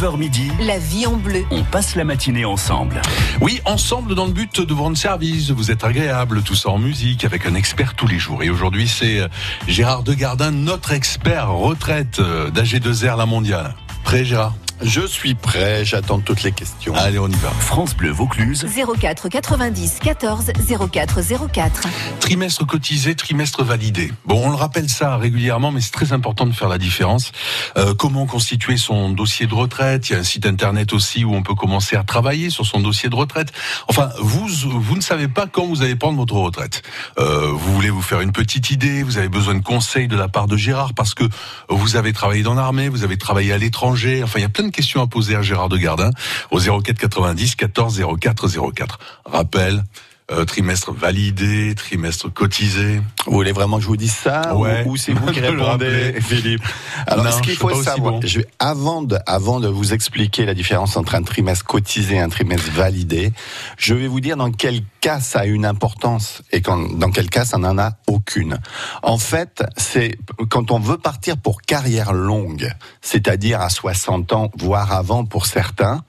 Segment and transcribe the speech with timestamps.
[0.00, 1.44] 9h midi, La vie en bleu.
[1.50, 3.00] on passe la matinée ensemble.
[3.40, 6.78] Oui, ensemble dans le but de vous rendre service, vous être agréable, tout ça en
[6.78, 8.42] musique, avec un expert tous les jours.
[8.42, 9.28] Et aujourd'hui, c'est euh,
[9.68, 13.74] Gérard Degardin, notre expert retraite euh, d'AG2R La Mondiale.
[14.04, 14.54] Prêt, Gérard?
[14.82, 16.94] Je suis prêt, j'attends toutes les questions.
[16.94, 17.48] Allez, on y va.
[17.48, 18.66] France Bleu Vaucluse,
[19.00, 20.52] 04 90 14
[20.92, 21.88] 04 04.
[22.20, 24.12] Trimestre cotisé, trimestre validé.
[24.26, 27.32] Bon, on le rappelle ça régulièrement, mais c'est très important de faire la différence.
[27.78, 30.10] Euh, comment constituer son dossier de retraite?
[30.10, 32.80] Il y a un site internet aussi où on peut commencer à travailler sur son
[32.80, 33.52] dossier de retraite.
[33.88, 36.82] Enfin, vous, vous ne savez pas quand vous allez prendre votre retraite.
[37.18, 40.28] Euh, vous voulez vous faire une petite idée, vous avez besoin de conseils de la
[40.28, 41.24] part de Gérard parce que
[41.70, 44.22] vous avez travaillé dans l'armée, vous avez travaillé à l'étranger.
[44.22, 46.10] Enfin, il y a plein de questions à poser à Gérard de Gardin
[46.50, 48.98] au 04 90 14 04 04.
[49.24, 49.84] Rappel.
[50.32, 53.00] Euh, trimestre validé, trimestre cotisé.
[53.26, 54.82] Vous voulez vraiment que je vous dise ça Ouais.
[54.84, 56.20] ou, ou c'est vous qui répondez.
[56.20, 56.62] Philippe
[57.06, 58.20] Alors, Non, ce qu'il faut savoir, bon.
[58.24, 62.20] je vais, avant, de, avant de vous expliquer la différence entre un trimestre cotisé et
[62.20, 63.32] un trimestre validé,
[63.78, 67.30] je vais vous dire dans quel cas ça a une importance et quand, dans quel
[67.30, 68.58] cas ça n'en a aucune.
[69.04, 72.68] En fait, c'est quand on veut partir pour carrière longue,
[73.00, 76.02] c'est-à-dire à 60 ans, voire avant pour certains,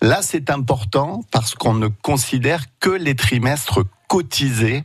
[0.00, 3.63] là c'est important parce qu'on ne considère que les trimestres
[4.08, 4.82] cotisés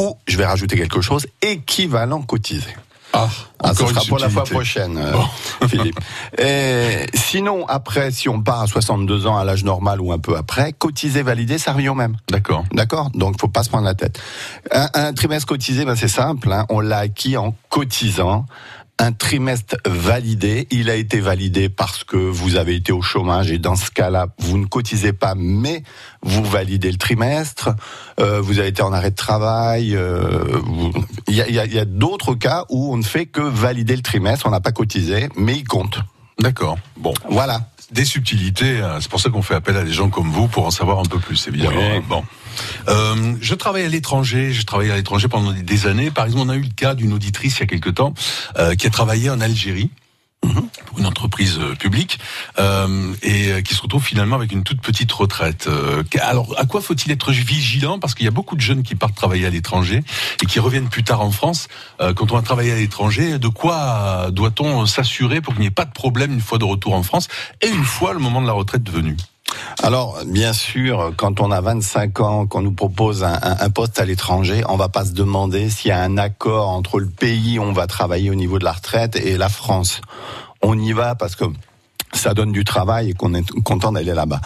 [0.00, 2.76] ou, je vais rajouter quelque chose, équivalent cotisé.
[3.14, 3.26] Ah,
[3.60, 5.14] Ah, ce sera pour la fois prochaine, euh,
[5.68, 5.98] Philippe.
[6.36, 10.36] Et sinon, après, si on part à 62 ans à l'âge normal ou un peu
[10.36, 12.16] après, cotiser, valider, ça revient au même.
[12.30, 12.64] D'accord.
[12.70, 13.10] D'accord?
[13.14, 14.20] Donc, faut pas se prendre la tête.
[14.70, 16.52] Un, un trimestre cotisé, ben, c'est simple.
[16.52, 18.44] hein, on l'a acquis en cotisant.
[19.00, 23.58] Un trimestre validé, il a été validé parce que vous avez été au chômage et
[23.58, 25.84] dans ce cas-là, vous ne cotisez pas, mais
[26.22, 27.70] vous validez le trimestre.
[28.18, 29.94] Euh, vous avez été en arrêt de travail.
[29.94, 30.92] euh, vous-
[31.28, 33.26] Il y a, il y a- il y a d'autres cas où on ne fait
[33.26, 36.00] que valider le trimestre, on n'a pas cotisé, mais il compte.
[36.40, 36.76] D'accord.
[36.96, 37.14] Bon.
[37.30, 37.70] Voilà.
[37.90, 40.66] Des subtilités, hein, c'est pour ça qu'on fait appel à des gens comme vous pour
[40.66, 41.80] en savoir un peu plus, évidemment.
[41.94, 42.02] Oui.
[42.06, 42.22] Bon.
[42.88, 46.10] Euh, je travaille à l'étranger, j'ai travaillé à l'étranger pendant des- des années.
[46.10, 48.12] Par exemple, on a eu le cas d'une auditrice il y a quelque temps
[48.58, 49.90] euh, qui a travaillé en Algérie.
[50.40, 52.18] Pour une entreprise euh, publique
[52.58, 55.66] euh, et euh, qui se retrouve finalement avec une toute petite retraite.
[55.68, 57.98] Euh, alors, à quoi faut-il être vigilant?
[57.98, 60.02] Parce qu'il y a beaucoup de jeunes qui partent travailler à l'étranger
[60.42, 61.68] et qui reviennent plus tard en France.
[61.98, 65.84] Quand on a travaillé à l'étranger, de quoi doit-on s'assurer pour qu'il n'y ait pas
[65.84, 67.28] de problème une fois de retour en France
[67.60, 69.16] et une fois le moment de la retraite venu
[69.82, 74.62] Alors, bien sûr, quand on a 25 ans, qu'on nous propose un, poste à l'étranger,
[74.68, 77.72] on va pas se demander s'il y a un accord entre le pays où on
[77.72, 80.00] va travailler au niveau de la retraite et la France.
[80.62, 81.44] On y va parce que
[82.12, 84.40] ça donne du travail et qu'on est content d'aller là-bas.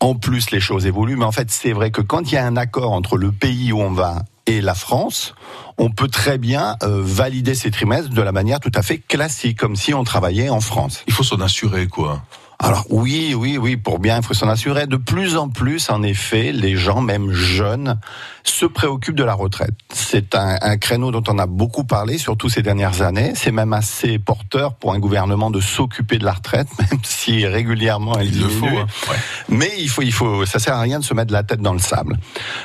[0.00, 2.46] En plus, les choses évoluent, mais en fait, c'est vrai que quand il y a
[2.46, 5.34] un accord entre le pays où on va et la France,
[5.78, 9.58] on peut très bien euh, valider ces trimestres de la manière tout à fait classique,
[9.58, 11.02] comme si on travaillait en France.
[11.06, 12.22] Il faut s'en assurer, quoi.
[12.58, 14.86] Alors oui, oui, oui, pour bien, il faut s'en assurer.
[14.86, 17.98] De plus en plus, en effet, les gens, même jeunes,
[18.44, 19.74] se préoccupent de la retraite.
[19.92, 23.32] C'est un, un créneau dont on a beaucoup parlé, surtout ces dernières années.
[23.34, 28.16] C'est même assez porteur pour un gouvernement de s'occuper de la retraite, même si régulièrement
[28.18, 28.60] elle Il le faut.
[28.66, 28.78] diminue.
[28.82, 28.86] hein.
[29.10, 29.16] Ouais.
[29.50, 31.72] Mais il faut, il faut, ça sert à rien de se mettre la tête dans
[31.74, 32.16] le sable.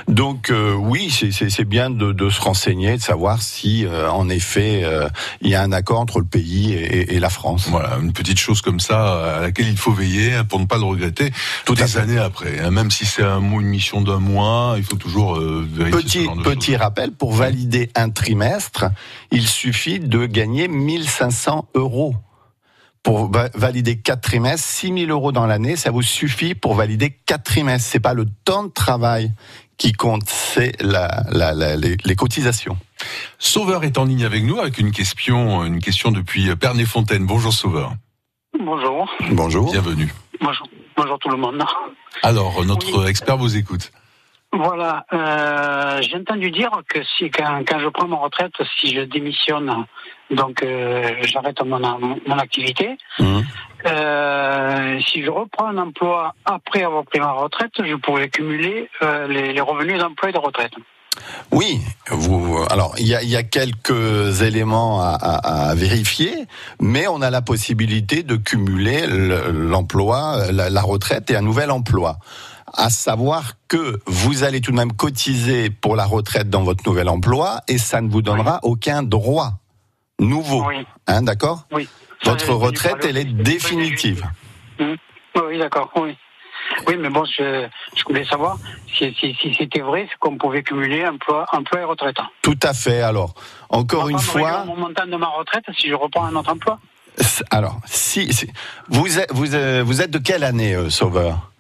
[0.07, 4.81] Donc euh, oui, c'est- bien de, de se renseigner, de savoir si, euh, en effet,
[4.83, 5.07] euh,
[5.41, 7.67] il y a un accord entre le pays et, et la France.
[7.69, 10.83] Voilà, une petite chose comme ça à laquelle il faut veiller pour ne pas le
[10.85, 11.31] regretter
[11.65, 12.59] Tout des années après.
[12.59, 12.71] hein.
[12.71, 16.23] Même si c'est un une mission d'un mois, il faut toujours euh, vérifier ce Petit,
[16.25, 16.81] genre de petit choses.
[16.81, 18.85] rappel, pour valider un trimestre,
[19.31, 22.15] il suffit de gagner 1500 euros.
[23.03, 27.43] Pour va- valider quatre trimestres, 6000 euros dans l'année, ça vous suffit pour valider quatre
[27.43, 27.89] trimestres.
[27.91, 29.31] C'est pas le temps de travail
[29.77, 32.77] qui compte, c'est la, la- la- les, les cotisations.
[33.39, 37.25] Sauveur est en ligne avec nous avec une question, une question depuis Pernay-Fontaine.
[37.25, 37.95] Bonjour Sauveur,
[38.65, 39.09] Bonjour.
[39.31, 39.71] Bonjour.
[39.71, 40.09] bienvenue.
[40.39, 40.67] Bonjour.
[40.95, 41.63] Bonjour tout le monde.
[42.23, 43.91] Alors, notre expert vous écoute.
[44.53, 49.01] Voilà, euh, j'ai entendu dire que si quand, quand je prends ma retraite, si je
[49.01, 49.85] démissionne,
[50.29, 53.43] donc euh, j'arrête mon, mon activité, Mhm.
[53.85, 59.27] euh, si je reprends un emploi après avoir pris ma retraite, je pourrais cumuler euh,
[59.27, 60.73] les, les revenus d'emploi et de retraite.
[61.51, 66.33] Oui, vous, alors il y a, il y a quelques éléments à, à- à vérifier,
[66.79, 71.69] mais on a la possibilité de cumuler le- l'emploi, la, la retraite et un nouvel
[71.71, 72.17] emploi.
[72.73, 77.09] À savoir que vous allez tout de même cotiser pour la retraite dans votre nouvel
[77.09, 79.53] emploi et ça ne vous donnera aucun droit
[80.19, 80.63] nouveau.
[80.67, 81.65] Oui, Hein, d'accord?
[81.73, 81.89] Oui.
[82.23, 84.23] Votre retraite, elle est définitive.
[84.79, 84.95] Oui,
[85.35, 86.15] oui, d'accord, oui.
[86.87, 88.57] Oui, mais bon, je, je voulais savoir
[88.97, 92.17] si, si, si c'était vrai, qu'on pouvait cumuler emploi, emploi et retraite.
[92.41, 93.01] Tout à fait.
[93.01, 93.33] Alors,
[93.69, 96.79] encore une fois, mon montant de ma retraite si je reprends un autre emploi?
[97.51, 98.49] Alors, si, si-
[98.89, 101.51] vous, êtes, vous, êtes- vous êtes de quelle année, euh, Sauveur?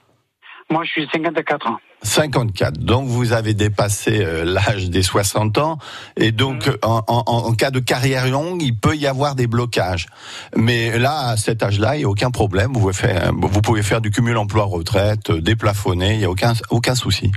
[0.69, 1.79] Moi, je suis 54 ans.
[2.03, 2.77] 54.
[2.79, 5.77] Donc vous avez dépassé euh, l'âge des 60 ans
[6.17, 9.47] et donc euh, en, en- en cas de carrière longue, il peut y avoir des
[9.47, 10.07] blocages.
[10.55, 12.71] Mais là, à cet âge-là, il n'y a aucun problème.
[12.73, 16.53] Vous pouvez faire, vous pouvez faire du cumul emploi-retraite, euh, déplafonné, il n'y a aucun,
[16.69, 17.31] aucun souci.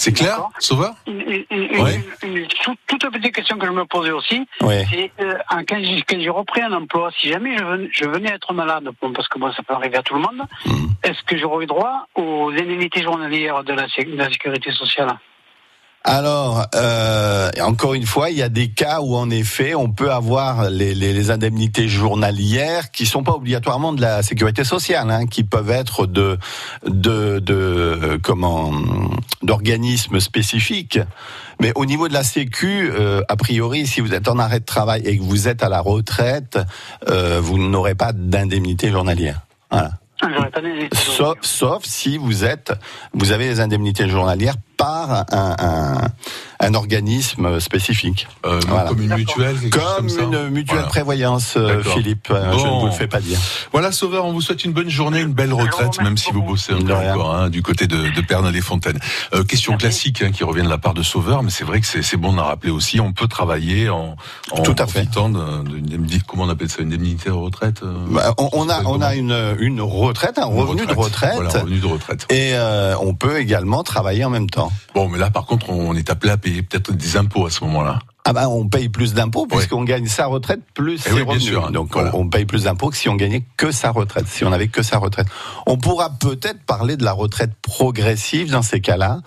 [0.00, 0.42] C'est clair.
[0.60, 0.92] Sauveur?
[1.08, 2.00] Une, une- Ouais.
[2.86, 4.74] toute, petite question que je me posais aussi, Oui.
[4.92, 5.34] c'est euh,
[5.68, 8.88] quand j'ai quand j'ai repris un emploi, si jamais je venais, je venais être malade,
[9.02, 10.90] bon, parce que moi ça peut arriver à tout le monde, Mhm.
[11.02, 15.18] est-ce que j'aurais droit aux indemnités journalières de la, sé- de la sécurité sociale?
[16.04, 20.10] Alors, euh, encore une fois, il y a des cas où en effet, on peut
[20.10, 25.26] avoir les, les- les indemnités journalières qui sont pas obligatoirement de la sécurité sociale, hein,
[25.26, 26.38] qui peuvent être de
[26.86, 28.72] de, de euh, comment
[29.42, 30.98] d'organismes spécifiques.
[31.60, 34.64] Mais au niveau de la Sécu, euh, a priori, si vous êtes en arrêt de
[34.64, 36.58] travail et que vous êtes à la retraite,
[37.10, 39.40] euh, vous n'aurez pas d'indemnité journalière.
[39.70, 39.90] Voilà.
[40.22, 40.28] Ah,
[40.94, 42.72] Sauf, sauf si vous êtes,
[43.12, 46.08] vous avez des indemnités journalières par un, un,
[46.60, 48.26] un organisme spécifique.
[48.46, 48.88] euh, Voilà.
[48.88, 50.88] Comme une mutuelle, Comme une mutuelle Voilà.
[50.88, 51.82] prévoyance, euh.
[51.82, 52.28] Philippe.
[52.30, 53.38] euh, Je ne vous le fais pas dire.
[53.72, 56.72] Voilà, Sauveur, on vous souhaite une bonne journée, une belle retraite, même si vous bossez
[56.72, 58.98] un De peu encore hein, du côté de, de Pernod-les-Fontaines.
[59.34, 60.12] Euh, question Merci.
[60.12, 62.32] classique hein, qui revient de la part de Sauveur, mais c'est vrai que c'est bon
[62.32, 63.00] d'en rappeler aussi.
[63.00, 64.14] On peut travailler en,
[64.52, 65.00] en Tout à fait.
[65.04, 68.48] profitant de- d'une indemnité- comment on appelle ça, une indemnité de retraite euh, Bah, on,
[68.52, 71.34] on a, on a une, une retraite, un Une revenu de retraite.
[71.34, 72.26] Voilà, un revenu de retraite.
[72.30, 74.67] Et euh, on peut également travailler en même temps.
[74.94, 77.62] Bon, mais là, par contre, on est appelé à payer peut-être des impôts à ce
[77.64, 78.00] moment-là.
[78.24, 81.38] Ah ben, on paye plus d'impôts puisqu'on gagne sa retraite plus Eh ses oui, bien
[81.38, 82.10] sûr, hein, Donc voilà.
[82.14, 84.68] on, on paye plus d'impôts que si on gagnait que sa retraite, si on avait
[84.68, 85.28] que sa retraite.
[85.66, 89.20] On pourra peut-être parler de la retraite progressive dans ces cas-là,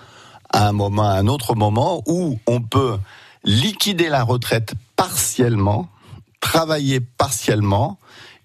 [0.53, 2.97] à un moment, à un autre moment, où on peut
[3.43, 5.89] liquider la retraite partiellement,
[6.39, 7.97] travailler partiellement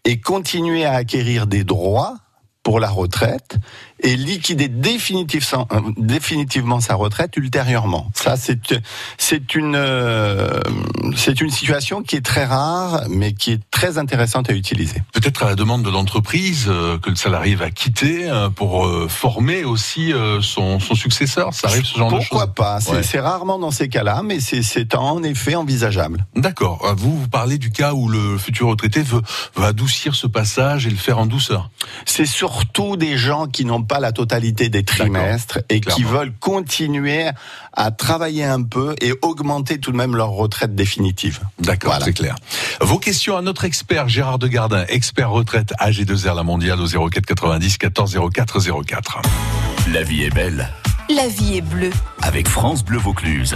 [0.07, 2.15] et continuer à acquérir des droits
[2.63, 3.59] pour la retraite
[4.01, 8.11] et liquider définitivement, euh, définitivement sa retraite ultérieurement.
[8.15, 8.75] Ça, c'est
[9.19, 10.61] c'est une euh,
[11.17, 15.03] c'est une situation qui est très rare, mais qui est très intéressante à utiliser.
[15.13, 19.65] Peut-être à la demande de l'entreprise euh, que le salarié va quitter euh, pour former
[19.65, 21.53] aussi son, son successeur.
[21.55, 22.29] Ça arrive ce genre de choses.
[22.29, 23.21] Pourquoi pas C'est Ouais.
[23.21, 26.27] rarement dans ces cas-là, mais c'est en effet envisageable.
[26.35, 26.95] D'accord.
[26.97, 29.23] Vous, vous parlez du cas où le futur retraité veut,
[29.57, 31.71] veut adoucir ce passage et le faire en douceur.
[32.05, 37.29] C'est surtout des gens qui n'ont pas la totalité des trimestres et qui veulent continuer
[37.73, 41.41] à travailler un peu et augmenter tout de même leur retraite définitive.
[41.59, 42.05] D'accord, Voilà.
[42.05, 42.37] c'est clair.
[42.81, 47.79] Vos questions à notre expert Gérard Degardin, expert retraite AG2R La Mondiale au 04 90
[47.79, 49.23] 14 04 04.
[49.93, 50.69] La vie est belle
[51.15, 51.91] La vie est bleue.
[52.23, 53.55] avec France Bleu Vaucluse.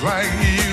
[0.01, 0.66] like you.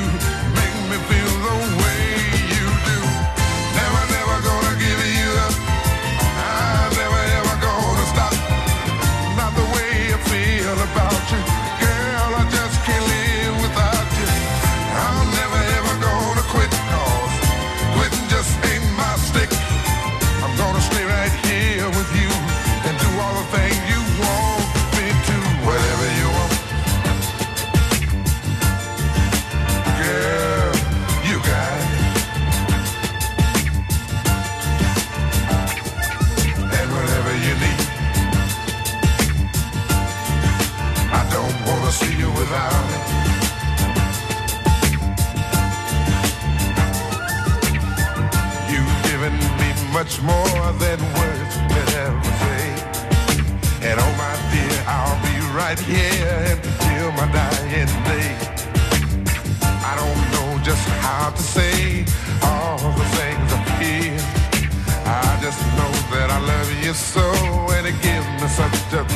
[66.95, 69.14] So, and it gives me such a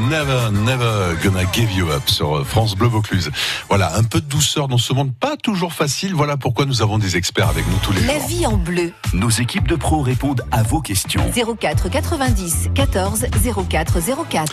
[0.00, 3.30] Never, Never Gonna Give You Up sur France Bleu Vaucluse.
[3.68, 6.14] Voilà, un peu de douceur dans ce monde pas toujours facile.
[6.14, 8.28] Voilà pourquoi nous avons des experts avec nous tous les La jours.
[8.28, 8.92] vie en bleu.
[9.12, 11.24] Nos équipes de pros répondent à vos questions.
[11.60, 13.26] 04 90 14
[13.68, 13.98] 04
[14.30, 14.52] 04.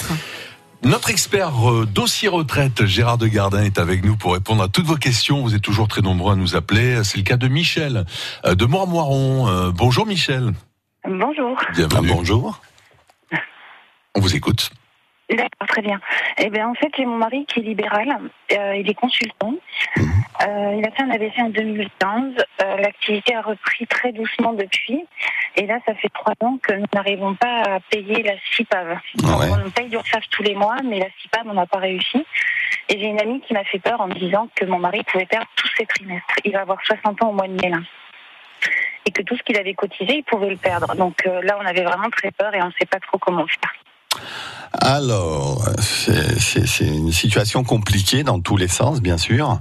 [0.83, 4.85] Notre expert euh, dossier retraite, Gérard de Gardin, est avec nous pour répondre à toutes
[4.87, 5.41] vos questions.
[5.43, 7.03] Vous êtes toujours très nombreux à nous appeler.
[7.03, 8.05] C'est le cas de Michel
[8.45, 9.47] euh, de Moirmoiron.
[9.47, 10.53] Euh, bonjour Michel.
[11.07, 11.55] Bonjour.
[11.75, 12.09] Bienvenue.
[12.11, 12.61] Ah, bonjour.
[14.15, 14.71] On vous écoute.
[15.31, 15.99] D'accord, très bien.
[16.37, 18.09] Eh bien, en fait, j'ai mon mari qui est libéral.
[18.51, 19.53] Euh, il est consultant.
[19.97, 22.33] Euh, il a fait un AVC en 2015.
[22.61, 25.05] Euh, L'activité a repris très doucement depuis.
[25.55, 28.89] Et là, ça fait trois ans que nous n'arrivons pas à payer la CIPAV.
[29.23, 29.47] Ouais.
[29.65, 32.25] On paye l'URSSAF tous les mois, mais la CIPAV, on n'a pas réussi.
[32.89, 35.25] Et j'ai une amie qui m'a fait peur en me disant que mon mari pouvait
[35.25, 36.35] perdre tous ses trimestres.
[36.43, 37.79] Il va avoir 60 ans au mois de mai, là.
[39.05, 40.93] Et que tout ce qu'il avait cotisé, il pouvait le perdre.
[40.95, 43.45] Donc euh, là, on avait vraiment très peur et on ne sait pas trop comment
[43.47, 43.73] faire.
[44.73, 49.59] Alors, c'est- une situation compliquée dans tous les sens, bien sûr.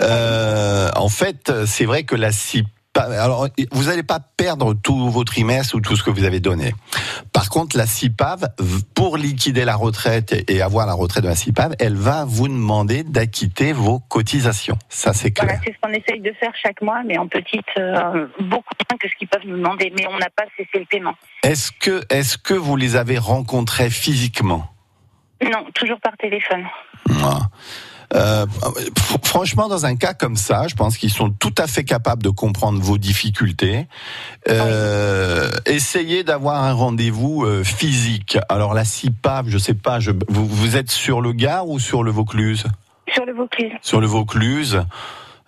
[0.00, 2.68] Euh, en fait, c'est vrai que la CIPAV...
[2.96, 6.74] Alors, vous n'allez pas perdre tous vos trimestres ou tout ce que vous avez donné.
[7.32, 8.46] Par contre, la CIPAV,
[8.94, 13.02] pour liquider la retraite et avoir la retraite de la CIPAV, elle va vous demander
[13.02, 14.78] d'acquitter vos cotisations.
[14.88, 15.46] Ça, c'est clair.
[15.46, 18.98] Voilà, c'est ce qu'on essaye de faire chaque mois, mais en petite, euh, beaucoup moins
[19.00, 19.92] que ce qu'ils peuvent nous demander.
[19.96, 21.14] Mais on n'a pas cessé le paiement.
[21.42, 24.70] Est-ce que, est-ce que vous les avez rencontrés physiquement?
[25.42, 26.64] Non, toujours par téléphone.
[27.08, 27.38] Moi.
[28.14, 31.84] Euh, fr- franchement, dans un cas comme ça, je pense qu'ils sont tout à fait
[31.84, 33.86] capables de comprendre vos difficultés.
[34.48, 38.38] Euh, Essayez d'avoir un rendez-vous euh, physique.
[38.48, 42.02] Alors la CIPAV, je sais pas, je, vous, vous êtes sur le Gard ou sur
[42.02, 42.64] le Vaucluse?
[43.12, 43.72] Sur le Vaucluse.
[43.82, 44.82] Sur le Vaucluse.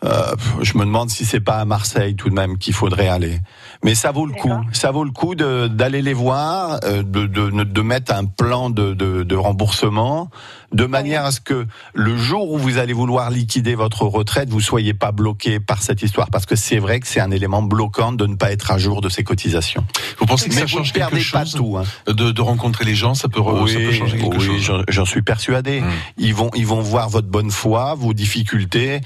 [0.05, 3.41] euh, je me demande si c'est pas à Marseille tout de même qu'il faudrait aller.
[3.87, 4.53] Mais ça vaut le coup.
[4.73, 8.69] Ça vaut le coup de- d'aller les voir, euh, de, de, de mettre un plan
[8.69, 10.29] de, de, de remboursement,
[10.73, 14.61] de manière à ce que le jour où vous allez vouloir liquider votre retraite, vous
[14.61, 16.31] soyez pas bloqué par cette histoire.
[16.31, 19.01] Parce que c'est vrai que c'est un élément bloquant de ne pas être à jour
[19.01, 19.85] de ces cotisations.
[20.19, 21.79] Vous pensez que Mais ça change quelque perdez pas chose tout.
[21.79, 21.85] Hein.
[22.13, 24.61] de, de rencontrer les gens Ça peut, re- ça peut changer quelque oui, chose?
[24.61, 25.81] j'en- j'en suis persuadé.
[25.81, 25.85] Mm.
[26.19, 29.01] Ils vont, ils vont voir votre bonne foi, vos difficultés,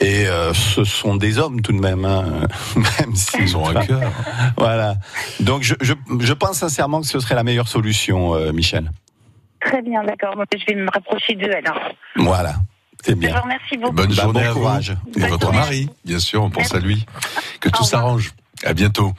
[0.00, 2.24] et euh, ce sont des hommes tout de même, hein,
[2.76, 4.00] même s'ils Ils ont un cœur.
[4.56, 4.94] Voilà.
[5.40, 8.90] Donc je, je, je pense sincèrement que ce serait la meilleure solution, euh, Michel.
[9.60, 10.36] Très bien, d'accord.
[10.36, 11.78] Moi, je vais me rapprocher d'eux alors.
[12.16, 12.54] Voilà.
[13.02, 13.38] C'est Je vous bien.
[13.40, 13.92] remercie beaucoup.
[13.94, 14.60] Bonne Bah, journée bon à vous.
[14.60, 14.90] courage.
[15.16, 15.58] Et Bonne votre journée.
[15.58, 17.04] mari, bien sûr, on pense à lui.
[17.60, 18.32] Que tout s'arrange.
[18.66, 19.12] À bientôt.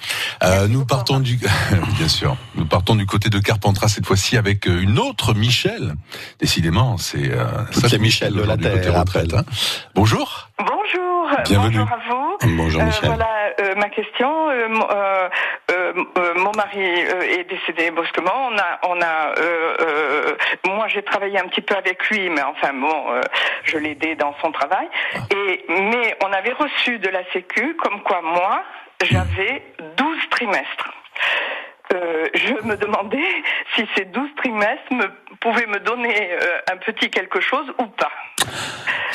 [0.43, 1.37] Euh, nous partons du,
[1.97, 5.93] bien sûr, nous partons du côté de Carpentras cette fois-ci avec euh, une autre Michel.
[6.39, 9.43] Décidément, c'est euh, Toutes les Michel de la Terre, retraite, hein.
[9.95, 10.49] Bonjour.
[10.59, 11.79] Bonjour, Bienvenue.
[11.79, 12.55] bonjour à vous.
[12.55, 13.05] Bonjour Euh, Michel.
[13.09, 13.27] voilà
[13.61, 14.49] euh, ma question.
[14.51, 15.29] Euh, mon- euh,
[15.71, 18.31] euh, euh, mon mari euh, est décédé brusquement.
[18.51, 19.33] On a, on a.
[19.39, 20.35] euh, euh,
[20.67, 23.21] moi, j'ai travaillé un petit peu avec lui, mais enfin bon, euh,
[23.63, 24.87] je l'ai aidé dans son travail.
[25.35, 28.61] Et mais on avait reçu de la Sécu comme quoi moi,
[29.03, 29.63] j'avais
[29.97, 30.91] 12 trimestres.
[31.93, 33.43] Euh, je me demandais
[33.75, 35.07] si ces 12 trimestres me,
[35.39, 38.11] pouvaient me donner euh, un petit quelque chose ou pas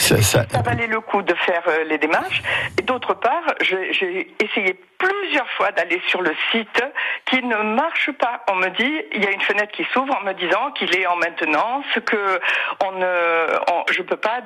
[0.07, 2.41] Ça- ça- ça valait le coup de faire euh, les démarches.
[2.79, 6.81] Et d'autre part, j'ai essayé plusieurs fois d'aller sur le site
[7.27, 8.45] qui ne marche pas.
[8.51, 11.07] On me dit, il y a une fenêtre qui s'ouvre en me disant qu'il est
[11.09, 12.41] en maintenance, que
[12.85, 14.39] on ne, on- je peux pas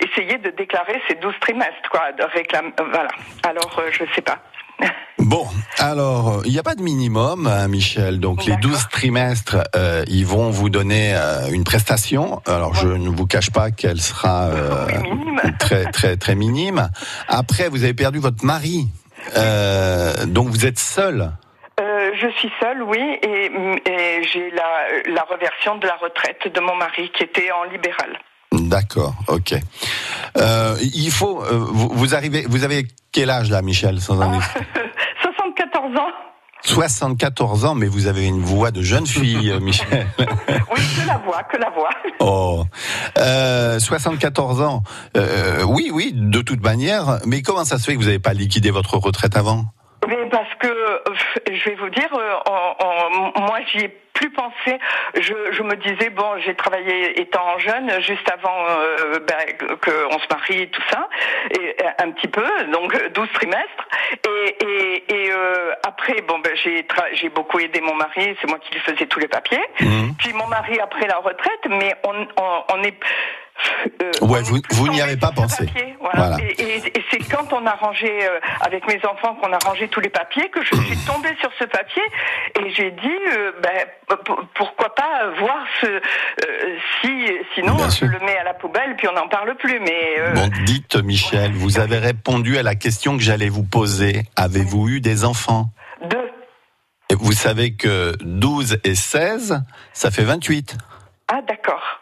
[0.00, 3.08] essayer de déclarer ces 12 trimestres, quoi, de réclame, voilà.
[3.48, 4.38] Alors, euh, je sais pas.
[5.18, 5.46] Bon,
[5.78, 8.18] alors, il n'y a pas de minimum, hein, Michel.
[8.18, 8.70] Donc, les D'accord.
[8.70, 12.40] 12 trimestres, euh, ils vont vous donner euh, une prestation.
[12.46, 14.86] Alors, je ne vous cache pas qu'elle sera euh,
[15.58, 16.88] très, très, très minime.
[17.26, 18.86] Après, vous avez perdu votre mari.
[20.28, 21.32] Donc, vous êtes seul.
[21.78, 23.50] Je suis seule, oui, et,
[23.86, 28.18] et j'ai la, la reversion de la retraite de mon mari qui était en libéral.
[28.58, 29.54] D'accord, ok.
[30.36, 34.26] Euh, il faut, euh, vous, vous arrivez, vous avez quel âge là, Michel, sans Ah.
[34.26, 34.64] indiscrétion
[35.22, 36.10] 74 ans
[36.64, 40.06] 74 ans, mais vous avez une voix de jeune fille, euh, Michel.
[40.18, 41.90] Oui, que la voix, que la voix.
[42.20, 42.64] Oh,
[43.18, 44.82] euh, 74 ans.
[45.66, 47.18] Oui, oui, de toute manière.
[47.24, 49.66] Mais comment ça se fait que vous n'avez pas liquidé votre retraite avant?
[50.06, 50.98] Mais parce que, euh,
[51.50, 54.78] je vais vous dire, euh, en- en- moi j'y ai plus pensé.
[55.14, 60.26] Je, je me disais, bon, j'ai travaillé étant jeune, juste avant euh, ben, qu'on se
[60.28, 61.08] marie et tout ça,
[61.52, 63.88] et un petit peu, donc euh, 12 trimestres.
[64.28, 68.72] Et, et, et euh, après, bon, ben, j'ai beaucoup aidé mon mari, c'est moi qui
[68.74, 69.62] lui faisais tous les papiers.
[69.80, 70.14] Mhm.
[70.18, 72.98] Puis mon mari après la retraite, mais on, on, on est...
[74.02, 75.66] euh, Ouais, vous- vous n'y avez pas pensé.
[75.66, 76.28] papier, voilà.
[76.28, 76.44] Voilà.
[76.44, 79.88] Et, et- et c'est quand on a rangé euh, avec mes enfants qu'on a rangé
[79.88, 82.02] tous les papiers que je suis tombée sur ce papier
[82.60, 84.16] et j'ai dit euh, ben,
[84.54, 86.00] pourquoi pas voir ce euh,
[87.00, 88.08] si sinon Bien je sûr.
[88.08, 91.78] le mets à la poubelle puis on n'en parle plus mais Bon, dites, Michel, vous
[91.78, 94.22] avez répondu à la question que j'allais vous poser.
[94.36, 95.66] Avez-vous eu des enfants?
[96.04, 96.30] Deux
[97.10, 100.76] Et Vous savez que 12 et 16, ça fait 28.
[101.28, 101.97] ah d'accord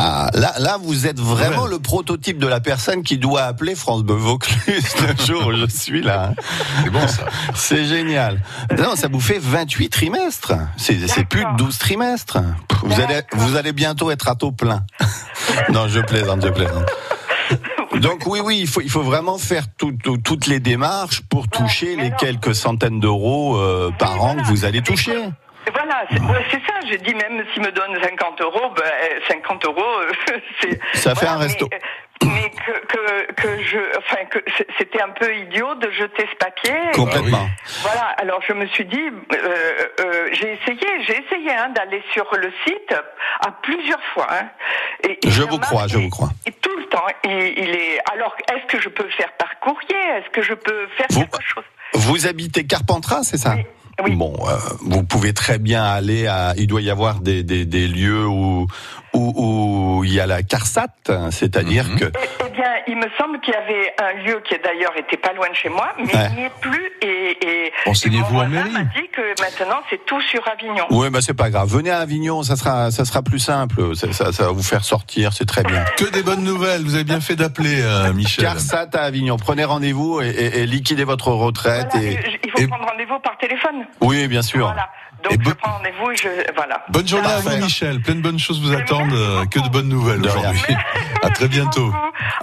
[0.00, 1.70] Ah, là, là, vous êtes vraiment Ouais.
[1.70, 5.66] le prototype de la personne qui doit appeler France Bleu Vaucluse le jour où je
[5.66, 6.34] suis là.
[6.84, 7.24] C'est bon ça.
[7.54, 8.40] C'est génial.
[8.78, 10.52] Non, ça vous fait 28 trimestres.
[10.76, 12.38] C'est c'est plus de 12 trimestres.
[12.84, 14.84] Vous allez, vous allez bientôt être à taux plein.
[15.70, 16.86] non, je plaisante, je plaisante.
[17.96, 21.48] Donc oui, oui, il faut, il faut vraiment faire tout- tout- toutes les démarches pour
[21.48, 22.16] toucher les non.
[22.20, 24.42] quelques centaines d'euros euh, par Oui, an voilà.
[24.42, 25.16] que vous allez Et toucher.
[25.72, 26.74] Voilà, c'est ouais, ça.
[26.88, 28.84] J'ai dit même s'il me donne 50 euros, ben,
[29.28, 30.12] 50 euros, euh,
[30.60, 30.80] c'est.
[30.96, 31.68] Ça fait voilà, un resto.
[31.70, 31.80] Mais,
[32.26, 34.38] mais que, que, que je, enfin que
[34.78, 36.74] c'était un peu idiot de jeter ce papier.
[36.94, 37.48] Complètement.
[37.82, 38.02] Voilà.
[38.18, 42.52] Alors je me suis dit, euh, euh, j'ai essayé, j'ai essayé hein, d'aller sur le
[42.66, 42.94] site
[43.40, 44.26] à plusieurs fois.
[44.30, 44.48] hein.
[45.04, 46.30] Et- et Je vous crois, je vous crois.
[46.46, 47.98] Et tout le temps, il, il est.
[48.12, 49.96] Alors, est-ce que je peux faire par courrier?
[50.16, 51.64] Est-ce que je peux faire Vous- quelque chose?
[51.94, 53.54] Vous habitez Carpentras, c'est ça?
[53.56, 53.64] Oui.
[54.04, 54.14] Oui.
[54.14, 56.54] Bon, euh, vous pouvez très bien aller à.
[56.56, 58.66] Il doit y avoir des, des, des lieux où,
[59.12, 60.86] où, où il y a la CARSAT,
[61.30, 61.98] c'est-à-dire Mhm.
[61.98, 62.04] que.
[62.04, 65.32] Eh, eh bien, il me semble qu'il y avait un lieu qui d'ailleurs était pas
[65.32, 66.28] loin de chez moi, mais Ouais.
[66.30, 66.90] il n'y est plus.
[67.02, 67.72] Et, et,
[68.48, 68.70] mairie.
[68.70, 70.84] m'a dit que maintenant c'est tout sur Avignon.
[70.90, 71.68] Oui, bah c'est pas grave.
[71.68, 73.94] Venez à Avignon, ça sera, ça sera plus simple.
[73.96, 75.84] Ça, ça, ça va vous faire sortir, c'est très bien.
[75.96, 76.82] Que des bonnes nouvelles.
[76.82, 78.44] Vous avez bien fait d'appeler, euh, Michel.
[78.44, 79.36] CARSAT à Avignon.
[79.36, 81.88] Prenez rendez-vous et, et- et liquidez votre retraite.
[81.92, 82.37] Voilà, et...
[82.58, 83.86] faut et- prendre rendez-vous par téléphone.
[84.00, 84.66] Oui, bien sûr.
[84.66, 84.88] Voilà.
[85.24, 86.84] Donc Et je prends rendez-vous et je voilà.
[86.90, 87.58] Bonne journée à Parfait.
[87.58, 88.00] vous, Michel.
[88.00, 89.12] Plein de bonnes choses vous attendent.
[89.12, 90.74] euh, Que de bonnes nouvelles De aujourd'hui.
[91.24, 91.92] À très bientôt.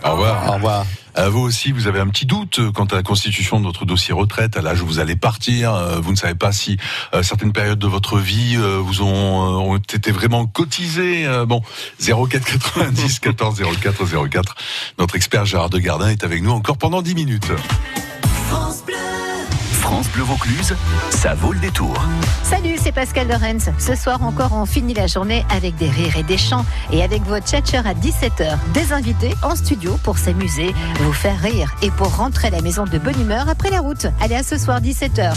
[0.04, 0.50] Au revoir.
[0.50, 0.86] Au revoir.
[1.18, 3.86] Euh, vous aussi, vous avez un petit doute euh, quant à la constitution de votre
[3.86, 5.74] dossier retraite, à l'âge où vous allez partir.
[5.74, 6.78] euh, Vous ne savez pas si
[7.14, 11.26] euh, certaines périodes de votre vie vous ont, ont été vraiment cotisées.
[11.48, 11.62] Bon,
[12.06, 14.56] 04 90 14 04 04.
[15.00, 17.48] Notre expert Gérard Degardin est avec nous encore pendant 10 minutes.
[18.50, 18.84] France
[20.14, 20.76] Bleu Vaucluse,
[21.12, 21.94] ça vaut le détour.
[22.42, 23.70] Salut, c'est Pascal Lorenz.
[23.78, 27.22] Ce soir encore, on finit la journée avec des rires et des chants et avec
[27.24, 28.58] votre tchatcher à 17h.
[28.74, 32.86] Des invités en studio pour s'amuser, vous faire rire et pour rentrer à la maison
[32.86, 34.08] de bonne humeur après la route.
[34.22, 35.34] Allez, à ce soir 17h.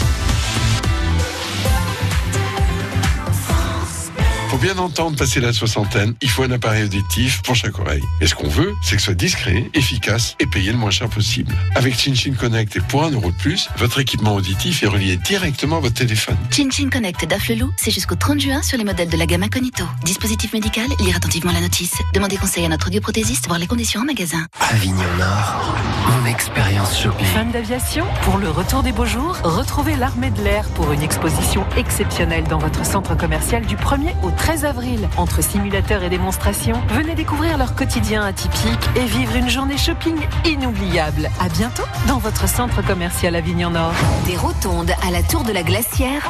[4.59, 8.03] Pour bien entendre passer la soixantaine, il faut un appareil auditif pour chaque oreille.
[8.19, 11.07] Et ce qu'on veut, c'est que ce soit discret, efficace et payé le moins cher
[11.07, 11.55] possible.
[11.75, 15.77] Avec ChinChin Connect et pour un euro de plus, votre équipement auditif est relié directement
[15.77, 16.35] à votre téléphone.
[16.51, 19.85] Chin Chin Connect d'Afflelou, c'est jusqu'au 30 juin sur les modèles de la gamme Incognito.
[20.03, 21.93] Dispositif médical, lire attentivement la notice.
[22.13, 24.45] Demandez conseil à notre audioprothésiste, voir les conditions en magasin.
[24.59, 25.77] Avignon Nord,
[26.09, 27.25] mon expérience shopping.
[27.25, 31.65] Fan d'aviation Pour le retour des beaux jours, retrouvez l'armée de l'air pour une exposition
[31.77, 35.07] exceptionnelle dans votre centre commercial du 1er au 13 avril.
[35.17, 41.29] Entre simulateurs et démonstrations, venez découvrir leur quotidien atypique et vivre une journée shopping inoubliable.
[41.39, 43.93] À bientôt dans votre centre commercial Avignon Nord.
[44.25, 46.29] Des rotondes à la tour de la glacière,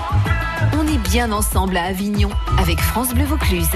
[0.78, 3.70] on est bien ensemble à Avignon avec France Bleu Vaucluse.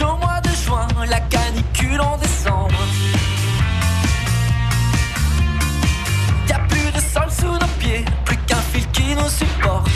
[0.00, 2.78] Au mois de juin, la canicule en décembre.
[6.48, 9.90] Y a plus de sol sous nos pieds, plus qu'un fil qui nous supporte.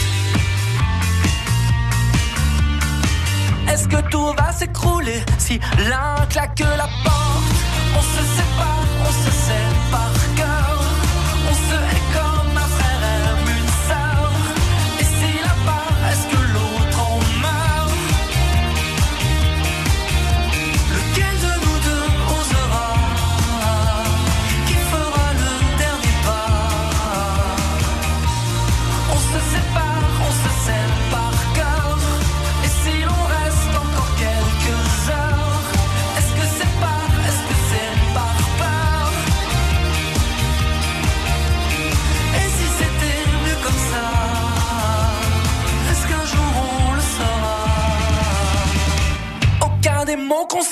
[3.68, 7.52] Est-ce que tout va s'écrouler si l'un claque la porte?
[7.96, 9.71] On se sépare, on se sait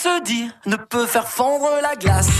[0.02, 2.39] se dit ne peut faire fondre la glace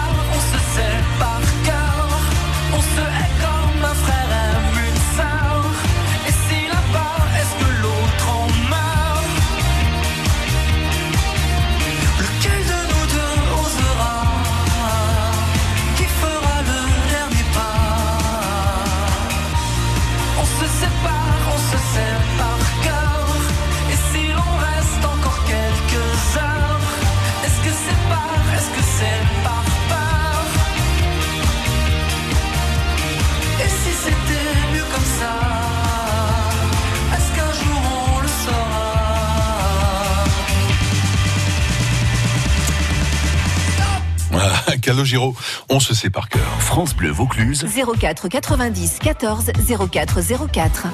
[44.81, 45.35] Calogero.
[45.69, 46.41] On se sait par cœur.
[46.59, 47.65] France Bleu Vaucluse.
[47.99, 49.51] 04 90 14
[49.89, 50.19] 04
[50.51, 50.87] 04.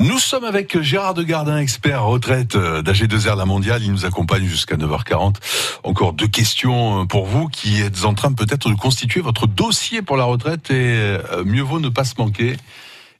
[0.00, 3.82] Nous sommes avec Gérard Degardin, expert retraite euh, d'AG2R La Mondiale.
[3.82, 5.36] Il nous accompagne jusqu'à 9h40.
[5.84, 10.02] Encore deux questions euh, pour vous qui êtes en train peut-être de constituer votre dossier
[10.02, 12.56] pour la retraite et euh, mieux vaut ne pas se manquer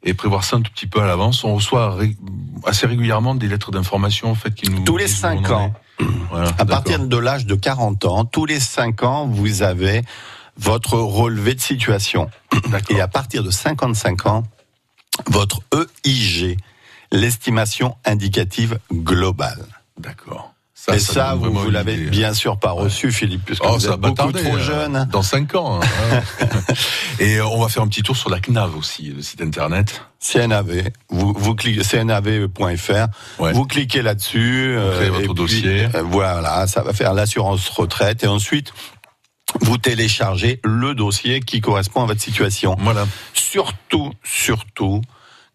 [0.05, 1.43] et prévoir ça un tout petit peu à l'avance.
[1.45, 2.17] On reçoit ré-
[2.65, 5.51] assez régulièrement des lettres d'information en fait qui nous Tous les disent où on 5
[5.51, 5.75] en ans.
[6.31, 10.03] Voilà, à partir de l'âge de 40 ans, tous les 5 ans, vous avez
[10.57, 12.31] votre relevé de situation.
[12.91, 14.43] Et à partir de 55 ans,
[15.27, 15.61] votre
[16.05, 16.59] EIG,
[17.13, 19.65] l'estimation indicative globale.
[19.99, 20.54] D'accord.
[20.93, 24.01] Et ça vous, vous l'avez bien sûr pas reçu, Philippe, puisque Oh, vous ça êtes
[24.01, 25.09] beaucoup tarder, trop euh, jeune.
[25.11, 25.81] Dans 5 ans.
[25.81, 26.21] hein.
[27.21, 30.03] Et euh, on va faire un petit tour sur la CNAV aussi, le site internet.
[30.21, 33.07] CNAV, vous, vous cliquez cnav.fr,
[33.39, 35.89] vous cliquez là-dessus, euh, créez votre et puis, dossier.
[35.95, 38.73] euh, voilà, ça va faire l'assurance retraite et ensuite
[39.61, 42.77] vous téléchargez le dossier qui correspond à votre situation.
[42.81, 43.07] Voilà.
[43.35, 45.01] Surtout, surtout,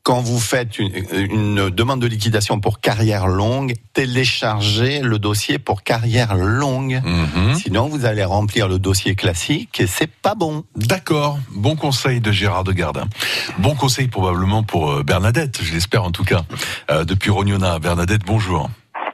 [0.09, 5.83] quand vous faites une, une demande de liquidation pour carrière longue, téléchargez le dossier pour
[5.83, 6.99] carrière longue.
[7.05, 7.53] Mhm.
[7.53, 10.63] Sinon, vous allez remplir le dossier classique et c'est pas bon.
[10.75, 13.05] D'accord, bon conseil de Gérard de Gardin.
[13.59, 16.41] Bon conseil probablement pour euh, Bernadette, je l'espère en tout cas,
[16.89, 17.77] euh, depuis Rognona.
[17.77, 18.67] Bernadette, bonjour.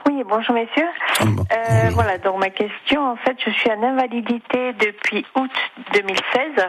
[0.08, 0.88] Oui, bonjour messieurs.
[1.20, 5.52] Euh, voilà, donc ma question, en fait, je suis en invalidité depuis août
[5.94, 6.64] 2016.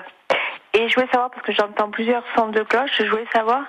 [0.78, 3.62] Et je voulais savoir, parce que j'entends plusieurs sons de cloche, je voulais savoir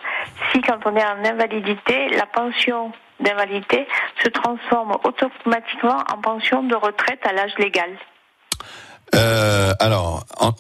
[0.52, 2.92] si quand on est en invalidité, la pension
[3.22, 3.88] d'invalidité
[4.24, 7.90] se transforme automatiquement en pension de retraite à l'âge légal.
[9.16, 10.52] Euh, alors, en-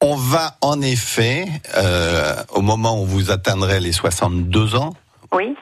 [0.00, 1.44] on va en effet,
[1.76, 4.94] euh, au moment où vous atteindrez les 62 ans,
[5.32, 5.54] Oui.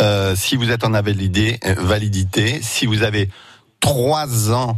[0.00, 3.28] euh, si vous êtes en invalidité, validité, si vous avez
[3.80, 4.76] 3 ans,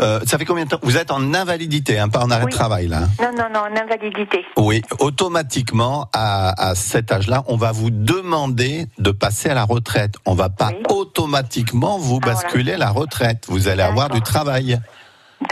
[0.00, 2.50] euh, ça fait combien de temps Vous êtes en invalidité, hein, pas en arrêt de
[2.50, 3.02] travail là.
[3.02, 4.44] hein Non, non, non, en invalidité.
[4.56, 10.14] Oui, automatiquement, à, à cet âge-là, on va vous demander de passer à la retraite.
[10.26, 13.44] On va pas automatiquement vous Ah, basculer à la retraite.
[13.48, 14.80] Vous allez avoir du travail.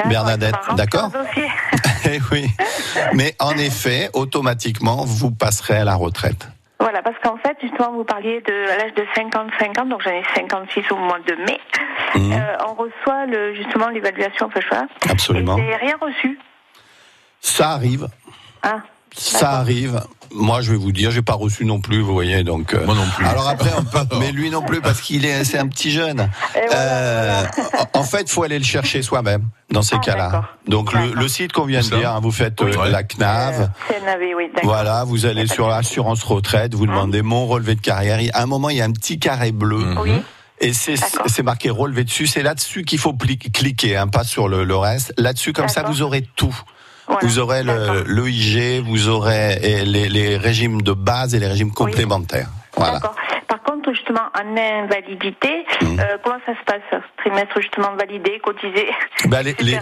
[0.09, 1.11] Bernadette, d'accord
[2.05, 2.47] Eh oui.
[3.13, 6.49] Mais en effet, automatiquement, vous passerez à la retraite.
[6.81, 10.11] Voilà, parce qu'en fait, justement, vous parliez de à l'âge de 55 ans, donc j'en
[10.11, 11.61] ai 56 au mois de mai.
[12.15, 12.33] Mhm.
[12.33, 14.87] Euh, on reçoit le, justement l'évaluation fait choix.
[15.09, 15.59] Absolument.
[15.59, 16.39] Et j'ai rien reçu.
[17.41, 18.09] Ça arrive.
[18.63, 18.79] Ah.
[19.17, 20.01] Ça arrive.
[20.33, 22.45] Moi, je vais vous dire, j'ai pas reçu non plus, vous voyez.
[22.45, 23.27] Donc, Moi non plus.
[23.27, 26.31] Alors après, on peut, mais lui non plus parce qu'il est, c'est un petit jeune.
[26.73, 27.43] Euh,
[27.95, 30.51] en- fait, faut aller le chercher soi-même dans ces cas-là.
[30.69, 33.71] Donc le, le site qu'on vient de dire, hein, vous faites euh, la CNAV.
[33.89, 34.71] CNAV, oui, d'accord.
[34.71, 38.21] Voilà, vous allez sur l'assurance retraite, vous demandez mon relevé de carrière.
[38.35, 39.85] À un moment, il y a un petit carré bleu.
[40.61, 40.95] Et c'est
[41.27, 42.27] c'est marqué relevé dessus.
[42.27, 45.13] C'est là-dessus qu'il faut pli- cliquer, hein, pas sur le, le reste.
[45.17, 46.55] Là-dessus, comme ça, vous aurez tout.
[47.23, 52.49] Vous aurez le l'EIG, vous aurez les, les régimes de base et les régimes complémentaires.
[52.77, 52.95] Voilà.
[52.95, 53.15] D'accord.
[53.49, 55.99] Par contre, justement, en invalidité, Mhm.
[55.99, 58.87] euh, comment ça se passe Trimestre justement validé, cotisé
[59.27, 59.79] Ben, les- les-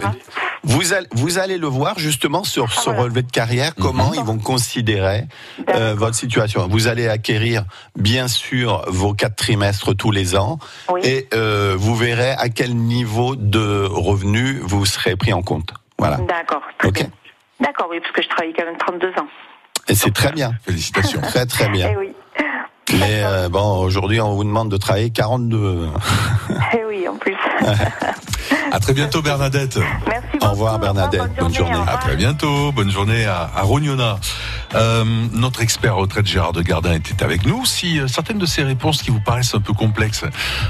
[0.63, 4.39] vous, allez, vous allez le voir justement sur ce relevé de carrière, comment ils vont
[4.39, 5.25] considérer
[5.69, 6.67] euh, votre situation.
[6.67, 7.63] Vous allez acquérir
[7.95, 10.57] bien sûr vos quatre trimestres tous les ans
[11.03, 15.73] et euh, vous verrez à quel niveau de revenus vous serez pris en compte.
[15.99, 16.17] Voilà.
[16.17, 16.61] D'accord.
[17.59, 19.27] D'accord, oui, parce que je travaille quand même 32 ans.
[19.87, 20.51] Et c'est très bien.
[20.63, 21.21] Félicitations.
[21.29, 21.89] Très très bien.
[21.91, 22.13] Eh oui.
[22.99, 25.89] Mais euh, bon, aujourd'hui, on vous demande de travailler 42.
[26.73, 27.35] Eh oui, en plus.
[28.71, 29.79] À très bientôt Bernadette.
[30.07, 31.79] Merci Au revoir Bernadette, bonne journée.
[31.87, 34.19] À très bientôt, bonne journée à, à Rognona.
[34.75, 37.65] Euh, notre expert retraite Gérard de Gardin était avec nous.
[37.65, 40.23] Si euh, certaines de ces réponses qui vous paraissent un peu complexes,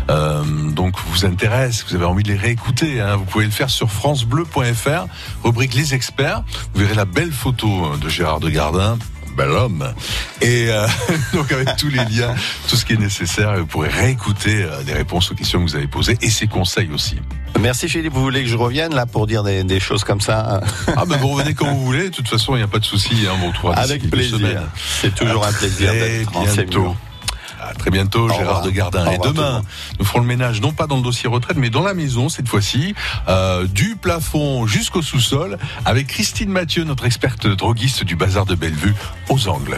[0.10, 3.70] euh, donc vous intéressent, vous avez envie de les réécouter, hein, vous pouvez le faire
[3.70, 5.06] sur francebleu.fr,
[5.44, 6.44] rubrique les experts.
[6.74, 8.98] Vous verrez la belle photo euh, de Gérard de Gardin.
[9.40, 9.94] Bel homme.
[10.42, 10.86] Et euh,
[11.34, 12.36] donc avec tous les liens,
[12.68, 15.78] tout ce qui est nécessaire, vous pourrez réécouter euh, les réponses aux questions que vous
[15.78, 17.16] avez posées et ses conseils aussi.
[17.58, 20.60] Merci Philippe, vous voulez que je revienne là pour dire des, des choses comme ça?
[20.98, 22.86] Ah ben vous revenez quand vous voulez, de toute façon il n'y a pas de
[22.86, 24.62] souci, hein, on vous retrouvera d'ici Avec plaisir.
[25.02, 26.66] C'est toujours un plaisir d'être renseigné.
[26.66, 26.96] bientôt.
[27.70, 29.06] À très bientôt, Au Gérard de Gardin.
[29.06, 29.62] Au Et demain,
[30.00, 32.48] nous ferons le ménage, non pas dans le dossier retraite, mais dans la maison cette
[32.48, 32.96] fois-ci,
[33.28, 38.96] euh, du plafond jusqu'au sous-sol, avec Christine Mathieu, notre experte droguiste du bazar de Bellevue,
[39.30, 39.78] aux angles.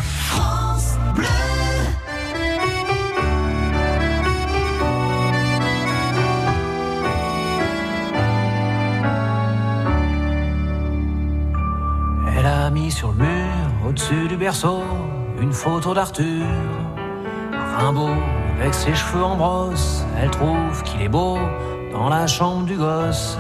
[12.38, 14.82] Elle a mis sur le mur, au-dessus du berceau,
[15.42, 16.46] une photo d'Arthur.
[17.78, 18.16] Rimbaud,
[18.60, 21.38] avec ses cheveux en brosse, elle trouve qu'il est beau
[21.92, 23.38] dans la chambre du gosse.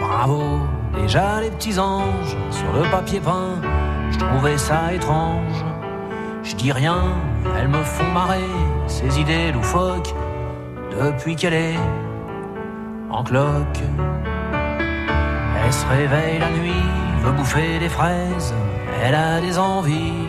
[0.00, 0.60] Bravo,
[1.00, 3.56] déjà les petits anges sur le papier peint.
[4.10, 5.64] Je trouvais ça étrange.
[6.42, 7.02] Je dis rien,
[7.58, 8.48] elles me font marrer,
[8.86, 10.14] ces idées loufoques,
[10.90, 11.78] depuis qu'elle est
[13.10, 13.82] en cloque.
[15.64, 16.84] Elle se réveille la nuit,
[17.22, 18.54] veut bouffer des fraises,
[19.02, 20.28] elle a des envies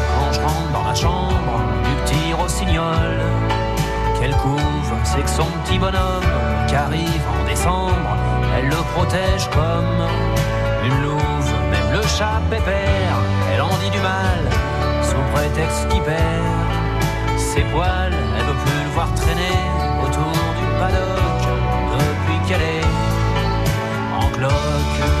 [0.33, 3.19] je rentre dans la chambre du petit rossignol.
[4.19, 6.31] Quelle couve, c'est que son petit bonhomme
[6.67, 8.15] qui arrive en décembre,
[8.57, 10.07] elle le protège comme
[10.85, 11.51] une louve.
[11.71, 13.15] Même le chat pépère,
[13.53, 14.41] elle en dit du mal,
[15.01, 16.19] sous prétexte qu'il perd
[17.37, 18.13] ses poils.
[18.37, 19.59] Elle veut plus le voir traîner
[20.03, 21.41] autour du paddock
[21.97, 22.87] depuis qu'elle est
[24.19, 25.20] en cloque.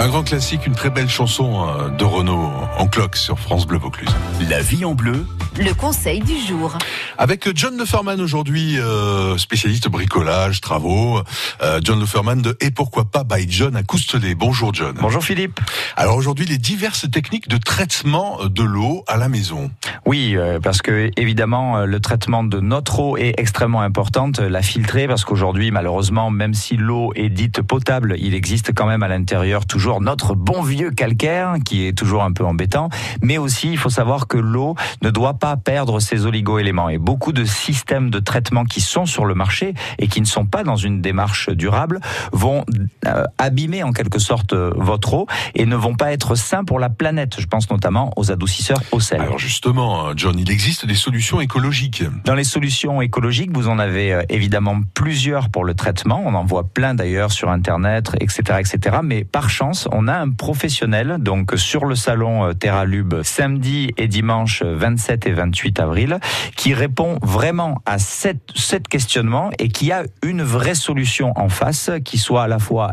[0.00, 3.76] Un grand classique, une très belle chanson euh, de Renaud en cloque sur France Bleu
[3.76, 4.08] Vaucluse.
[4.48, 5.26] La vie en bleu,
[5.60, 6.78] Le conseil du jour.
[7.18, 11.20] Avec John Leferman aujourd'hui, euh, spécialiste bricolage, travaux.
[11.60, 14.34] Euh, John Leferman de Et pourquoi pas by John à Coustelet.
[14.34, 14.96] Bonjour John.
[14.98, 15.60] Bonjour Philippe.
[15.96, 19.70] Alors aujourd'hui, les diverses techniques de traitement de l'eau à la maison.
[20.06, 25.08] Oui, euh, parce que évidemment, le traitement de notre eau est extrêmement importante, la filtrer,
[25.08, 29.66] parce qu'aujourd'hui, malheureusement, même si l'eau est dite potable, il existe quand même à l'intérieur
[29.66, 32.88] toujours notre bon vieux calcaire, qui est toujours un peu embêtant.
[33.20, 36.88] Mais aussi, il faut savoir que l'eau ne doit pas perdre ses oligo-éléments.
[36.88, 40.46] Et beaucoup de systèmes de traitement qui sont sur le marché et qui ne sont
[40.46, 42.00] pas dans une démarche durable
[42.32, 42.64] vont
[43.06, 46.78] euh, abîmer en quelque sorte euh, votre eau et ne vont pas être sains pour
[46.78, 47.36] la planète.
[47.38, 49.20] Je pense notamment aux adoucisseurs au sel.
[49.20, 52.04] Alors justement, John, il existe des solutions écologiques.
[52.24, 56.22] Dans les solutions écologiques, vous en avez euh, évidemment plusieurs pour le traitement.
[56.24, 58.98] On en voit plein d'ailleurs sur Internet, etc., etc.
[59.02, 64.62] Mais par chance, on a un professionnel donc sur le salon Terralube samedi et dimanche
[64.62, 66.18] 27 et 28 avril
[66.56, 71.90] qui répond vraiment à sept, sept questionnements et qui a une vraie solution en face
[72.04, 72.90] qui soit à la fois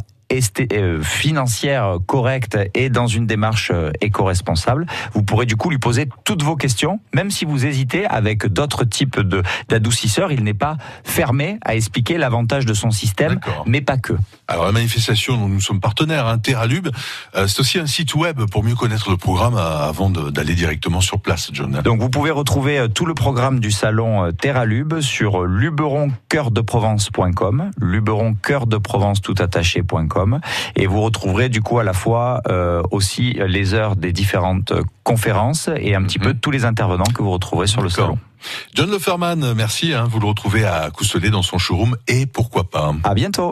[0.74, 6.10] euh, financière correcte et dans une démarche euh, éco-responsable, vous pourrez du coup lui poser
[6.26, 9.20] toutes vos questions, même si vous hésitez avec d'autres types
[9.70, 14.14] d'adoucisseurs, il n'est pas fermé à expliquer l'avantage de son système, mais pas que.
[14.48, 16.90] Alors la manifestation dont nous sommes partenaires, hein, Terralube,
[17.36, 21.02] euh, c'est aussi un site web pour mieux connaître le programme euh, avant d'aller directement
[21.02, 21.82] sur place, John.
[21.84, 29.22] Donc vous pouvez retrouver euh, tout le programme du salon euh, Terralube sur luberoncoeurdeprovence.com, luberoncoeurdeprovence
[29.22, 30.40] tout attaché.com
[30.76, 35.70] et vous retrouverez du coup à la fois euh, aussi les heures des différentes conférences
[35.76, 38.18] et un petit peu tous les intervenants que vous retrouverez sur le salon.
[38.76, 39.94] John Leferman, merci.
[39.94, 42.94] hein, vous le retrouvez à Coustelet dans son showroom et pourquoi pas.
[43.04, 43.52] À bientôt.